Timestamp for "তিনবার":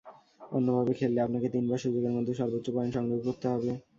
1.55-1.83